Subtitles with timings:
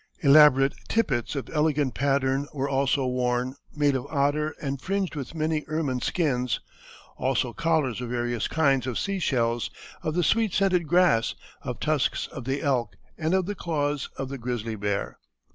[0.23, 5.63] Elaborate tippets of elegant pattern were also worn, made of otter and fringed with many
[5.67, 6.59] ermine skins;
[7.17, 9.69] also collars of various kinds of sea shells,
[10.01, 14.29] of the sweet scented grass, of tusks of the elk, and of the claws of
[14.29, 15.19] the grizzly bear.